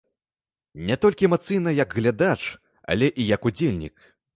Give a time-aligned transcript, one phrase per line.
[0.87, 2.41] Не толькі эмацыйна, як глядач,
[2.95, 4.13] але і як удзельнік.